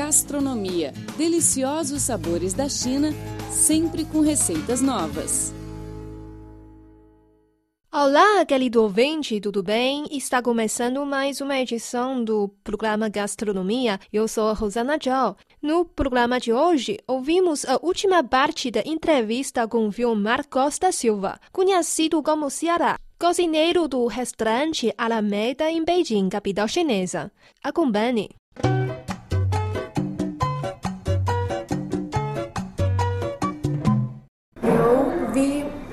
[0.00, 0.94] Gastronomia.
[1.18, 3.10] Deliciosos sabores da China,
[3.50, 5.52] sempre com receitas novas.
[7.92, 10.06] Olá, querido ouvinte, tudo bem?
[10.10, 14.00] Está começando mais uma edição do programa Gastronomia.
[14.10, 15.36] Eu sou a Rosana Zhao.
[15.60, 22.22] No programa de hoje, ouvimos a última parte da entrevista com Vilmar Costa Silva, conhecido
[22.22, 27.30] como Ceará, cozinheiro do restaurante Alameda em Beijing, capital chinesa.
[27.62, 28.30] Acompanhe.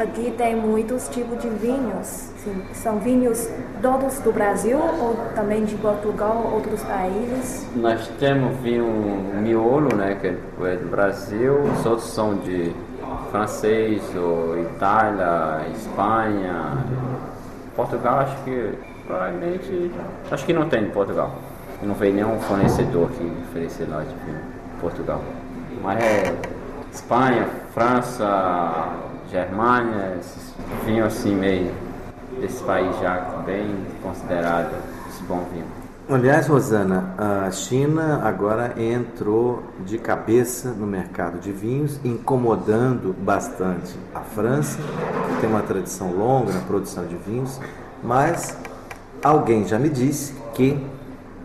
[0.07, 2.31] Aqui tem muitos tipos de vinhos.
[2.43, 3.49] Sim, são vinhos
[3.81, 7.67] todos do Brasil ou também de Portugal, outros países?
[7.75, 8.85] Nós temos vinho
[9.41, 12.73] miolo, né, que é do Brasil, os outros são de
[13.31, 16.77] francês, ou Itália, Espanha,
[17.75, 18.73] Portugal, acho que
[19.05, 19.91] provavelmente,
[20.31, 21.35] acho que não tem em Portugal.
[21.81, 24.41] Não veio nenhum fornecedor que oferecer lá de vinho
[24.81, 25.21] Portugal.
[25.83, 26.35] Mas é
[26.91, 28.89] Espanha, França,
[29.29, 30.53] Germânia, esses
[30.85, 31.71] vinhos assim meio
[32.39, 34.71] desse país já bem considerado
[35.09, 35.65] esse bom vinho.
[36.09, 44.21] Aliás, Rosana, a China agora entrou de cabeça no mercado de vinhos, incomodando bastante a
[44.21, 47.59] França, que tem uma tradição longa na produção de vinhos,
[48.01, 48.57] mas
[49.21, 50.81] alguém já me disse que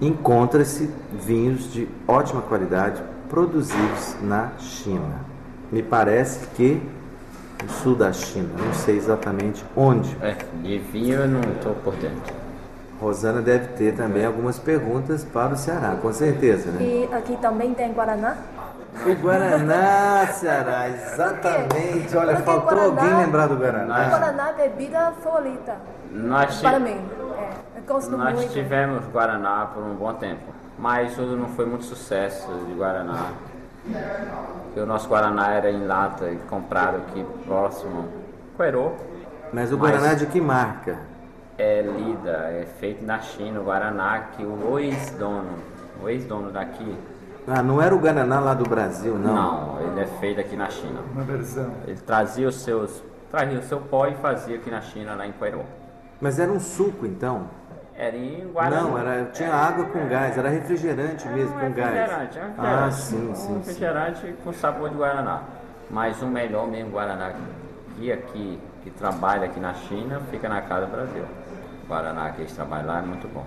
[0.01, 5.25] encontra-se vinhos de ótima qualidade produzidos na China.
[5.73, 6.81] Me parece que
[7.63, 10.17] no sul da China, não sei exatamente onde.
[10.21, 12.35] É, de vinho eu não estou por dentro.
[13.01, 16.83] Rosana deve ter também algumas perguntas para o Ceará, com certeza, né?
[16.83, 18.37] E aqui também tem Guaraná?
[19.05, 22.17] O Guaraná, Ceará, exatamente.
[22.17, 24.09] Olha, Porque faltou Guaraná- alguém lembrar do O Guaraná.
[24.09, 25.77] Guaraná é bebida favorita
[26.13, 27.01] Nós, para mim.
[27.39, 28.53] É, nós muito.
[28.53, 30.43] tivemos Guaraná por um bom tempo,
[30.79, 33.31] mas tudo não foi muito sucesso de Guaraná.
[34.77, 38.09] O nosso Guaraná era em lata e comprado aqui próximo.
[38.57, 38.93] Coerô
[39.53, 40.99] Mas o Mas- Guaraná de que marca?
[41.59, 45.51] é lida, é feito na China, o Guaraná que o ex-dono,
[46.03, 46.97] o ex-dono daqui,
[47.47, 49.35] Ah, não era o Guaraná lá do Brasil, não.
[49.35, 51.01] não, ele é feito aqui na China.
[51.13, 51.73] Uma versão.
[51.87, 55.33] Ele trazia os seus, trazia o seu pó e fazia aqui na China, lá em
[55.33, 55.61] Coerô.
[56.21, 57.47] Mas era um suco, então?
[58.03, 58.83] Era em Guaraná.
[58.83, 61.95] Não, era, tinha água com gás, era refrigerante mesmo Um com gás.
[61.95, 62.47] refrigerante, é Ah,
[62.89, 62.95] refrigerante.
[62.97, 63.57] sim, Um sim, sim.
[63.59, 65.43] refrigerante com sabor de Guaraná.
[65.89, 67.33] Mas o melhor mesmo Guaraná
[67.97, 71.25] que aqui, que trabalha aqui na China, fica na casa do Brasil.
[71.85, 73.45] O Guaraná que eles trabalham lá é muito bom.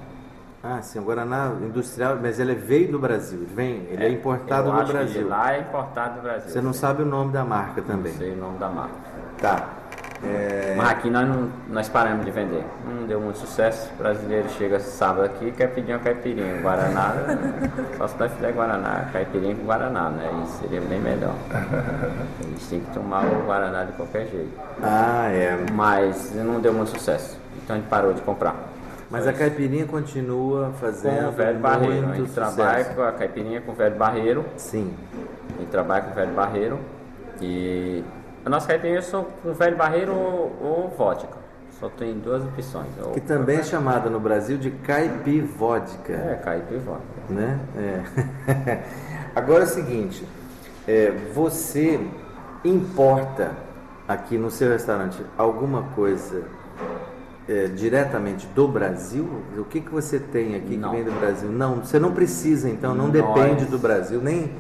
[0.64, 4.74] Ah, sim, o Guaraná industrial, mas ele veio do Brasil, vem, ele é, importado Eu
[4.74, 5.28] do acho que de Brasil.
[5.28, 6.50] lá é importado do Brasil.
[6.50, 8.14] Você não sabe o nome da marca também.
[8.14, 8.96] Não sei o nome da marca.
[9.38, 9.68] Tá.
[10.26, 12.64] É, Mas aqui nós, não, nós paramos de vender.
[12.86, 13.90] Não deu muito sucesso.
[13.94, 16.62] O brasileiro chega sábado aqui e quer pedir uma caipirinha.
[16.62, 17.14] Guaraná,
[17.98, 20.30] só se nós fizer Guaraná, caipirinha com Guaraná, né?
[20.44, 21.36] Isso seria bem melhor.
[21.52, 24.52] A gente tem que tomar o Guaraná de qualquer jeito.
[24.82, 25.58] Ah, é.
[25.72, 27.38] Mas não deu muito sucesso.
[27.64, 28.56] Então a gente parou de comprar.
[29.10, 32.10] Mas a caipirinha continua Com fazendo o velho barreiro.
[32.10, 34.46] A gente trabalha com a caipirinha com o velho barreiro.
[34.58, 34.94] Sim.
[35.56, 36.80] A gente trabalha com o velho barreiro.
[37.42, 38.04] E
[38.46, 41.44] a nossa caipirinha só com velho barreiro ou, ou vodka.
[41.80, 42.88] Só tem duas opções.
[43.04, 46.14] Ou, Que também é chamada no Brasil de caipivódica.
[46.14, 47.04] é, caipira vodka.
[47.30, 47.60] né?
[48.48, 48.84] É.
[49.36, 50.26] Agora é o seguinte,
[50.88, 52.00] é, você
[52.64, 53.52] importa
[54.08, 56.44] aqui no seu restaurante alguma coisa
[57.50, 59.28] é, diretamente do Brasil?
[59.58, 60.90] O que, que você tem aqui Não.
[60.92, 61.50] que vem do Brasil?
[61.50, 64.52] Não, você não precisa, então não Nós- depende do Brasil, nem,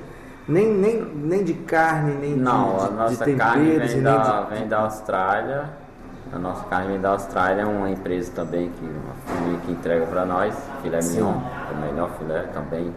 [0.47, 4.01] nem, nem, nem de carne, nem de- Não, de, a de nossa temperos carne vem
[4.03, 4.55] da, de...
[4.55, 5.63] vem da Austrália.
[6.33, 10.05] A nossa carne vem da Austrália, é uma empresa também que, uma família que entrega
[10.07, 11.33] para nós, filé mignon,
[11.71, 12.91] o melhor filé também.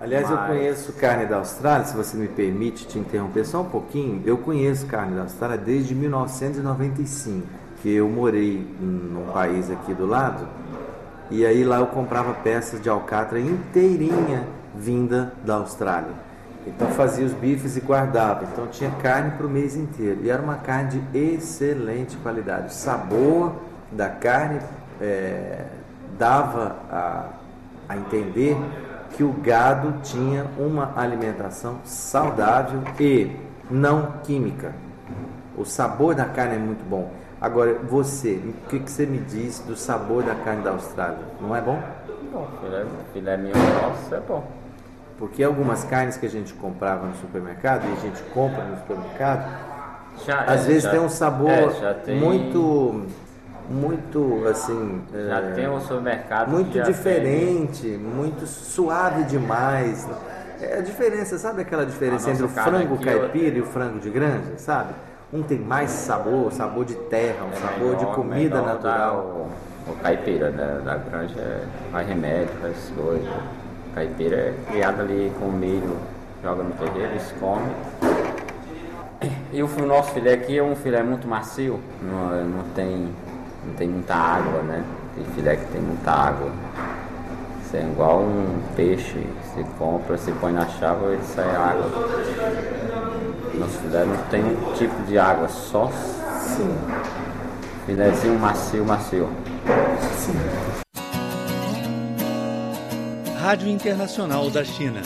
[0.00, 3.64] Aliás, eu Mas- conheço carne da Austrália, se você me permite te interromper só um
[3.70, 4.22] pouquinho.
[4.26, 7.46] Eu conheço carne da Austrália desde 1995,
[7.80, 10.46] que eu morei num país aqui do lado,
[11.30, 14.42] e aí lá eu comprava peças de alcatra inteirinha
[14.74, 16.12] vinda da Austrália.
[16.66, 18.44] Então fazia os bifes e guardava.
[18.44, 20.20] Então tinha carne para o mês inteiro.
[20.22, 22.68] E era uma carne de excelente qualidade.
[22.68, 23.54] O sabor
[23.92, 24.60] da carne
[25.00, 25.64] eh,
[26.18, 27.26] dava a,
[27.88, 28.56] a entender
[29.16, 33.30] que o gado tinha uma alimentação saudável e
[33.70, 34.72] não química.
[35.56, 37.10] O sabor da carne é muito bom.
[37.40, 41.18] Agora, você, o que, que você me diz do sabor da carne da Austrália?
[41.40, 41.78] Não é bom?
[42.32, 44.63] Bom, filé, filé mignon nosso é bom.
[45.18, 49.48] Porque algumas carnes que a gente comprava no supermercado, e a gente compra no supermercado,
[50.26, 53.06] Já, às é, vezes já- tem um sabor é, tem- muito,
[53.70, 60.06] muito assim, Já é, tem um supermercado muito diferente, muito suave demais.
[60.60, 64.56] É a diferença, sabe aquela diferença entre o frango caipira e o frango de granja,
[64.56, 64.94] sabe?
[65.32, 69.48] Um tem mais sabor, sabor de terra, um É sabor de melhor- comida natural.
[69.86, 73.28] O, o caipira né, da granja é mais remédio, essas coisas.
[73.94, 75.96] Caipira é criado ali com milho,
[76.42, 77.72] joga no terreiro, eles comem.
[79.52, 83.08] E o, nosso filé aqui é um filé muito macio, não, não, tem,
[83.64, 84.82] não tem muita água, né?
[85.14, 86.50] Tem filé que tem muita água.
[87.64, 91.88] Isso é igual um peixe, você compra, você põe na chave ele sai água.
[93.54, 95.88] Nosso filé não tem um tipo de água, só
[97.86, 99.28] filézinho macio, macio.
[103.44, 105.02] Rádio Internacional da China.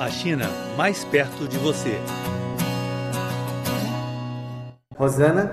[0.00, 0.46] A China
[0.78, 2.00] mais perto de você.
[4.96, 5.52] Rosana,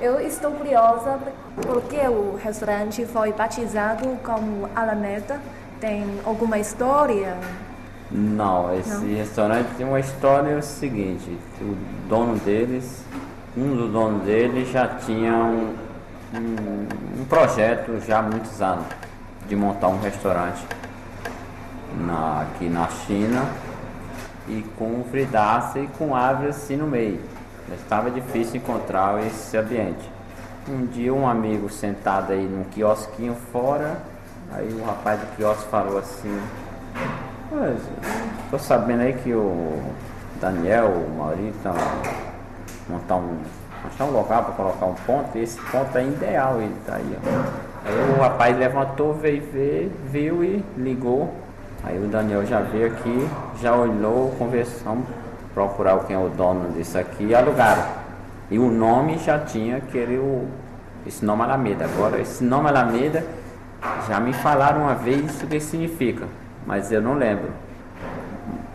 [0.00, 1.20] Eu estou curiosa
[1.54, 5.40] porque o restaurante foi batizado como Alameda.
[5.80, 7.38] Tem alguma história?
[8.10, 11.76] Não, esse restaurante tem uma história o seguinte, o
[12.08, 13.04] dono deles,
[13.56, 15.76] um dos donos deles já tinha um,
[16.34, 18.86] um, um projeto já há muitos anos
[19.46, 20.66] de montar um restaurante
[21.98, 23.44] na- aqui na China
[24.48, 27.20] e com fridaça e com árvore assim no meio.
[27.72, 30.10] Estava difícil encontrar esse ambiente.
[30.68, 33.96] Um dia um amigo sentado aí num quiosquinho fora,
[34.52, 36.40] aí o rapaz do quiosque falou assim,
[38.50, 39.82] tô sabendo aí que o
[40.40, 41.74] Daniel, o Maurício, estão
[42.88, 43.38] montar um,
[43.86, 47.16] achar um local para colocar um ponto, e esse ponto é ideal, ele tá aí,
[47.16, 47.88] ó.
[47.88, 51.32] Aí o rapaz levantou, veio ver, viu e ligou.
[51.82, 53.28] Aí o Daniel já veio aqui,
[53.60, 55.06] já olhou, conversamos,
[55.54, 57.84] procurar quem é o dono disso aqui e alugaram.
[58.50, 60.46] E o nome já tinha aquele, o,
[61.06, 61.84] esse nome Alameda.
[61.84, 63.24] Agora, esse nome Alameda,
[64.08, 66.26] já me falaram uma vez o que significa,
[66.66, 67.50] mas eu não lembro.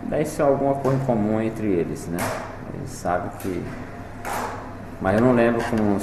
[0.04, 2.18] Deve ser alguma coisa em comum entre eles, né?
[2.74, 3.64] Eles sabem que.
[5.02, 6.00] Mas eu não lembro como.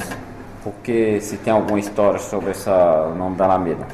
[0.62, 3.86] Porque se tem alguma história sobre essa, o nome da Alameda.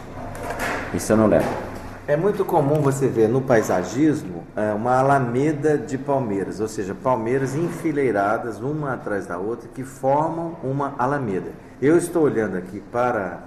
[0.93, 1.68] Isso eu não lembro.
[2.09, 7.55] É muito comum você ver no paisagismo é, uma alameda de palmeiras, ou seja, palmeiras
[7.55, 11.51] enfileiradas uma atrás da outra que formam uma alameda.
[11.83, 13.41] Eu estou olhando aqui para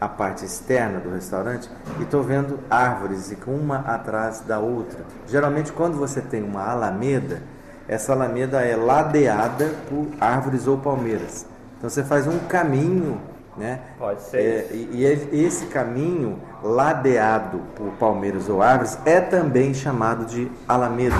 [0.00, 1.68] a parte externa do restaurante
[2.00, 5.00] e estou vendo árvores uma atrás da outra.
[5.26, 7.42] Geralmente, quando você tem uma alameda,
[7.86, 11.44] essa alameda é ladeada por árvores ou palmeiras.
[11.76, 13.20] Então você faz um caminho,
[13.58, 13.80] né?
[13.98, 19.74] Pode ser É, e, e ele- esse caminho ladeado por palmeiras ou árvores é também
[19.74, 21.14] chamado de alameda.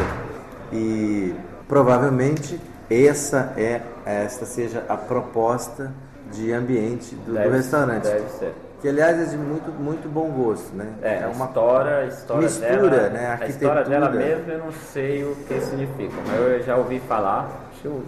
[0.72, 1.34] E
[1.66, 5.92] provavelmente essa é esta seja a proposta
[6.32, 8.04] de ambiente do, do Deve- restaurante.
[8.04, 8.54] Deve ser.
[8.80, 10.86] Que aliás é de muito, muito bom gosto, né?
[11.02, 13.26] É, a história, a história mistura, dela, né?
[13.40, 17.00] A A história dela mesmo eu não sei o que significa, mas eu já ouvi
[17.00, 17.48] falar.
[17.84, 18.02] O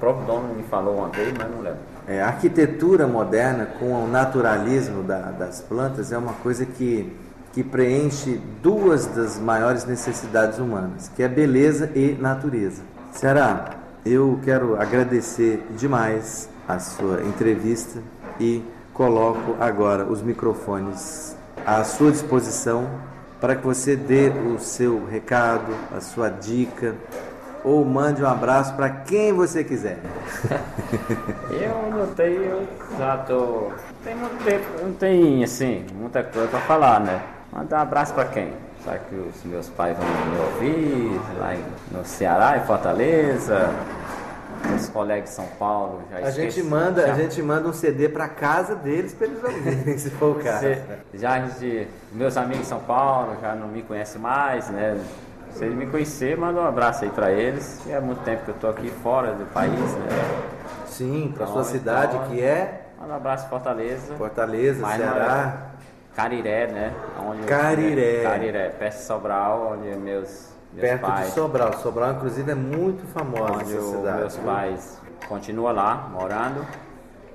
[0.00, 1.78] próprio, dono me falou uma vez, mas não lembro.
[2.06, 7.12] É, a arquitetura moderna com o naturalismo da- das plantas é uma coisa que,
[7.52, 12.82] que preenche duas das maiores necessidades humanas, que é beleza e natureza.
[13.12, 13.70] Ceará,
[14.04, 18.00] eu quero agradecer demais a sua entrevista
[18.40, 18.64] e
[18.94, 21.36] coloco agora os microfones
[21.66, 22.88] à sua disposição
[23.40, 26.94] para que você dê o seu recado, a sua dica
[27.64, 29.98] ou mande um abraço para quem você quiser.
[31.50, 32.66] Eu não tenho,
[32.98, 33.70] já tô.
[34.04, 37.22] Tem muito tempo, não tem assim, muita coisa pra falar, né?
[37.52, 38.52] Mandar um abraço pra quem?
[38.84, 41.54] Sabe que os meus pais vão me ouvir lá
[41.92, 43.70] no Ceará, em Fortaleza,
[44.76, 48.08] os colegas de São Paulo, já A gente manda, já- a gente manda um CD
[48.08, 50.66] para casa deles para eles ouvirem, se for o caso.
[51.14, 54.98] Já gente, meus amigos de São Paulo já não me conhecem mais, né?
[55.54, 57.80] Se eles me conhecer, manda um abraço aí pra eles.
[57.88, 60.08] É muito tempo que eu tô aqui fora do país, né?
[60.86, 64.14] Sim, para Então, sua cidade então, que é Manda um abraço Fortaleza.
[64.14, 65.54] Fortaleza, não Ceará.
[65.68, 66.92] é Cariré, né?
[67.26, 68.22] Onde eu- Cariré.
[68.22, 71.26] Cariré, perto de Sobral, onde meus, meus Perto pais.
[71.26, 71.72] de Sobral.
[71.78, 74.18] Sobral, inclusive, é muito famosa onde essa cidade.
[74.18, 76.64] meus pais continuam lá, morando.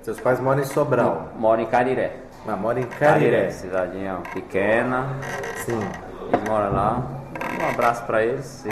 [0.02, 2.16] Seus pais moram em Sobral, Moram em Cariré.
[2.46, 3.50] mas moram em Cariré, Cariré.
[3.50, 5.06] cidadinha pequena.
[5.66, 5.80] Sim.
[6.32, 7.02] Eles moram lá.
[7.60, 8.68] Um abraço pra eles, se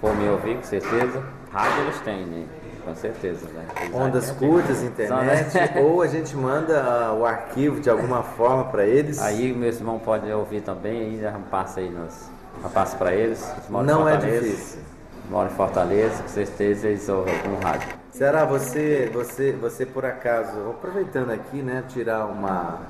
[0.00, 1.22] for me ouvir, com certeza.
[1.52, 2.46] Rádio eles têm, né?
[2.84, 3.64] Com certeza, né?
[3.80, 5.80] Eles Ondas curtas, São, internet, né?
[5.80, 9.22] ou a gente manda ah, o arquivo de alguma forma para eles.
[9.22, 12.28] Aí meus irmãos podem ouvir também, aí já passa aí nos.
[12.62, 13.54] Já passa pra eles.
[13.70, 14.80] Não é difícil.
[15.30, 17.88] Moram em Fortaleza, com certeza eles ouvem algum rádio.
[18.10, 22.80] Será você, você, você por acaso, aproveitando aqui, né, tirar uma,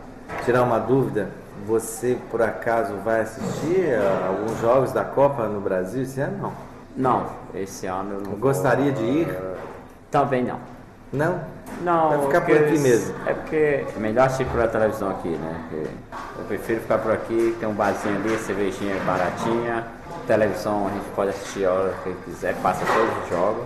[0.45, 1.29] tirar uma dúvida,
[1.67, 3.89] Você, por acaso, vai assistir
[4.29, 6.39] alguns jogos da Copa no Brasil esse ano?
[6.43, 6.53] Não.
[6.97, 9.29] Não, esse ano eu não Gostaria vou, de ir?
[9.29, 9.55] eh,
[10.11, 10.59] Também não.
[11.13, 11.41] Não?
[11.83, 13.15] Não, Vai ficar por aqui mesmo.
[13.27, 15.65] É porque é melhor assistir pela televisão aqui, né?
[16.39, 19.87] Eu prefiro ficar por aqui, tem um barzinho ali, cervejinha baratinha,
[20.27, 23.65] televisão a gente pode assistir a hora que quiser, passa todos os jogos.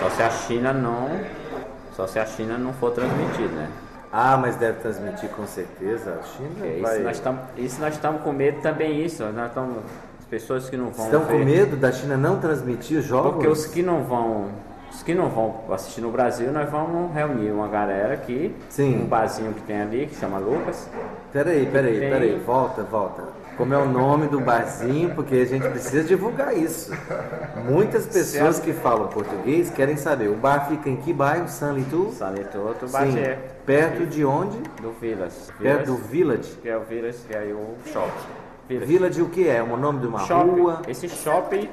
[0.00, 1.08] Só se a China não.
[1.96, 3.68] Só se a China não for transmitir, né?
[4.12, 6.18] Ah, mas deve transmitir com certeza.
[6.20, 6.96] A China Porque vai...
[7.58, 9.22] isso, nós estamos, com medo também, isso.
[9.24, 9.76] Nós estamos,
[10.18, 11.04] as pessoas que não vão.
[11.06, 13.32] Estão com ver- medo da China não transmitir os jogos?
[13.34, 14.48] Porque os que não vão,
[14.90, 19.02] os que não vão assistir no Brasil, nós vamos reunir uma galera aqui, Sim.
[19.02, 20.88] um barzinho que tem ali, que chama Lucas.
[21.32, 22.42] Peraí, peraí, Tem- peraí.
[22.44, 23.22] Volta, volta.
[23.60, 25.14] Como é o nome do barzinho?
[25.14, 26.90] Porque a gente precisa divulgar isso.
[27.68, 28.62] Muitas pessoas Certo.
[28.64, 30.28] que falam português querem saber.
[30.28, 31.46] O bar fica em que bairro?
[31.46, 32.10] San Litu?
[32.12, 32.92] Sanito outro Sim.
[32.94, 33.38] Bagé.
[33.66, 34.56] Perto de onde?
[34.80, 35.52] Do Vilas.
[35.58, 36.56] Perto do Vilas, Village.
[36.62, 38.10] Que é o Vilas, que é aí o shopping.
[38.66, 38.88] Vilas.
[38.88, 39.62] Village o que é?
[39.62, 40.50] O nome de uma Shopping.
[40.58, 40.80] rua?
[40.88, 41.68] Esse shopping.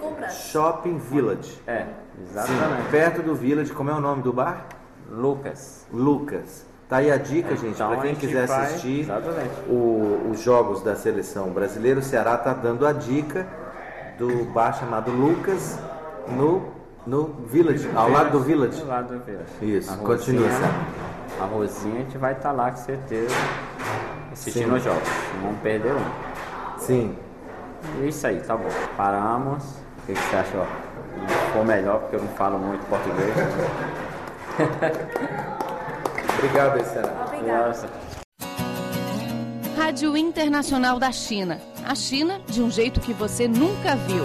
[0.51, 1.57] Shopping Village.
[1.65, 2.89] É, Sim, exatamente.
[2.91, 3.71] perto do Village.
[3.71, 4.65] Como é o nome do bar?
[5.09, 5.85] Lucas.
[5.93, 6.65] Lucas.
[6.89, 9.07] Tá aí a dica, gente, Então, para quem quiser vai- assistir
[9.67, 13.45] o- os jogos da seleção brasileira, o Ceará tá dando a dica
[14.17, 15.77] do bar chamado Lucas
[16.29, 16.71] no,
[17.05, 18.79] no Village, ao lado do Village.
[18.81, 19.47] Do lado do Vilas.
[19.61, 20.71] Isso, A continua, Sara.
[21.41, 23.35] A Rosinha a gente vai estar lá com certeza
[24.31, 24.75] assistindo Sim.
[24.77, 25.09] os jogos.
[25.35, 26.79] Não vamos perder um.
[26.79, 27.17] Sim.
[28.01, 28.69] É isso aí, tá bom.
[28.95, 29.61] Paramos.
[29.63, 30.65] O que, que você achou?
[31.47, 33.33] Ficou melhor porque eu não falo muito português.
[36.37, 37.25] Obrigado, Ceará.
[37.25, 37.89] Obrigada.
[39.75, 41.59] Rádio Internacional da China.
[41.83, 44.23] A China de um jeito que você nunca viu.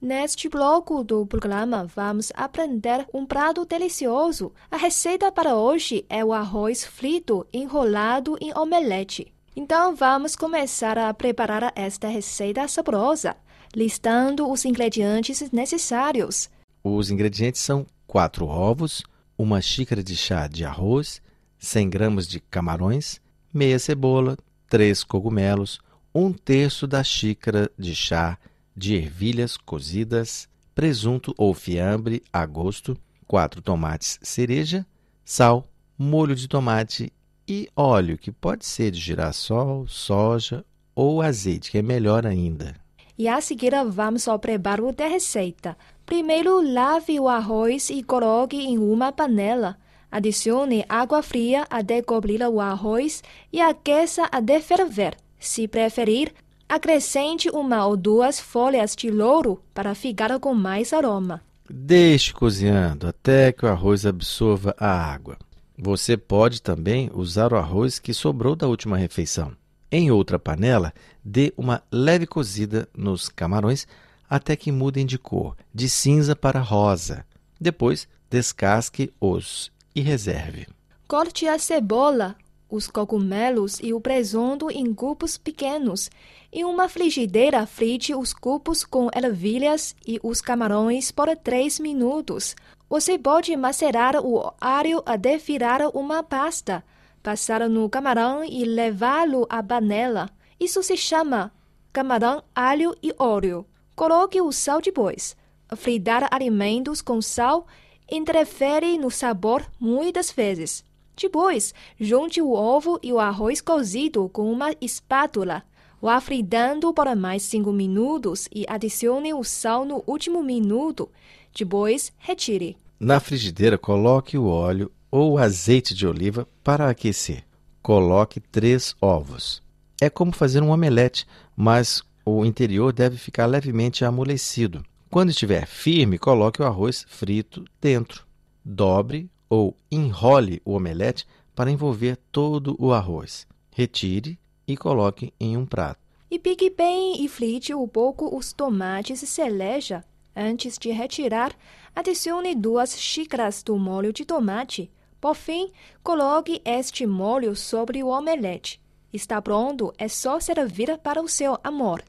[0.00, 4.52] Neste bloco do programa, vamos aprender um prato delicioso.
[4.70, 9.32] A receita para hoje é o arroz frito enrolado em omelete.
[9.56, 13.36] Então, vamos começar a preparar esta receita saborosa,
[13.74, 16.50] listando os ingredientes necessários.
[16.82, 19.02] Os ingredientes são 4 ovos,
[19.40, 21.22] uma xícara de chá de arroz,
[21.58, 24.36] 100 gramas de camarões, meia cebola,
[24.68, 25.80] 3 cogumelos,
[26.14, 28.38] um terço da xícara de chá
[28.76, 32.94] de ervilhas cozidas, presunto ou fiambre a gosto,
[33.26, 34.86] 4 tomates cereja,
[35.24, 35.66] sal,
[35.96, 37.10] molho de tomate
[37.48, 42.76] e óleo, que pode ser de girassol, soja ou azeite, que é melhor ainda.
[43.20, 45.76] E a seguir, vamos ao preparo da receita.
[46.06, 49.76] Primeiro, lave o arroz e coloque em uma panela.
[50.10, 53.22] Adicione água fria até cobrir o arroz
[53.52, 55.18] e aqueça até ferver.
[55.38, 56.32] Se preferir,
[56.66, 61.42] acrescente uma ou duas folhas de louro para ficar com mais aroma.
[61.68, 65.36] Deixe cozinhando até que o arroz absorva a água.
[65.76, 69.59] Você pode também usar o arroz que sobrou da última refeição.
[69.92, 70.94] Em outra panela,
[71.24, 73.86] dê uma leve cozida nos camarões
[74.28, 77.26] até que mudem de cor, de cinza para rosa.
[77.60, 80.68] Depois, descasque-os e reserve.
[81.08, 82.36] Corte a cebola,
[82.70, 86.08] os cogumelos e o presunto em cubos pequenos.
[86.52, 92.54] Em uma frigideira, frite os cubos com ervilhas e os camarões por 3 minutos.
[92.88, 96.84] Você pode macerar o alho até virar uma pasta,
[97.22, 100.30] passar no camarão e levá-lo à panela.
[100.58, 101.52] Isso se chama
[101.92, 103.66] camarão, alho e óleo.
[103.94, 105.36] Coloque o sal depois.
[105.76, 107.66] Fritar alimentos com sal
[108.10, 110.84] interfere no sabor muitas vezes.
[111.16, 115.62] Depois, junte o ovo e o arroz cozido com uma espátula.
[116.00, 121.10] Vá fritando por mais 5 minutos e adicione o sal no último minuto.
[121.54, 122.76] Depois, retire.
[122.98, 127.44] Na frigideira, coloque o óleo ou azeite de oliva para aquecer.
[127.82, 129.62] Coloque três ovos.
[130.00, 131.26] É como fazer um omelete,
[131.56, 134.84] mas o interior deve ficar levemente amolecido.
[135.10, 138.24] Quando estiver firme, coloque o arroz frito dentro.
[138.64, 143.46] Dobre ou enrole o omelete para envolver todo o arroz.
[143.72, 146.00] Retire e coloque em um prato.
[146.30, 150.04] E pique bem e frite um pouco os tomates e cereja.
[150.34, 151.52] Antes de retirar,
[151.94, 154.88] adicione duas xícaras do molho de tomate.
[155.20, 155.70] Por fim,
[156.02, 158.80] coloque este molho sobre o omelete.
[159.12, 162.02] Está pronto, é só servir para o seu amor.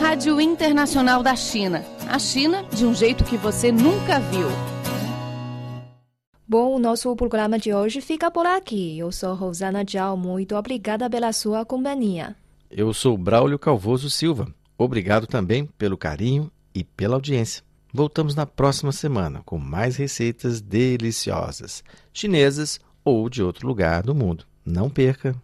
[0.00, 1.84] Rádio Internacional da China.
[2.08, 4.48] A China de um jeito que você nunca viu.
[6.48, 8.98] Bom, o nosso programa de hoje fica por aqui.
[8.98, 10.16] Eu sou Rosana Dial.
[10.16, 12.34] Muito obrigada pela sua companhia.
[12.70, 14.52] Eu sou Braulio Calvoso Silva.
[14.76, 17.62] Obrigado também pelo carinho e pela audiência.
[17.92, 24.46] Voltamos na próxima semana com mais receitas deliciosas, chinesas ou de outro lugar do mundo.
[24.64, 25.34] Não perca!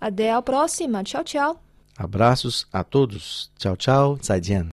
[0.00, 1.02] Até a próxima.
[1.02, 1.62] Tchau, tchau.
[1.96, 3.50] Abraços a todos.
[3.56, 4.18] Tchau, tchau.
[4.18, 4.62] 再见。